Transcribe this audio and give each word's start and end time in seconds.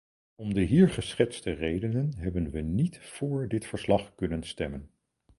Om 0.35 0.53
de 0.53 0.61
hier 0.61 0.89
geschetste 0.89 1.51
redenen 1.51 2.15
hebben 2.17 2.51
we 2.51 2.61
niet 2.61 2.99
voor 3.01 3.47
dit 3.47 3.65
verslag 3.65 4.15
kunnen 4.15 4.43
stemmen. 4.43 4.89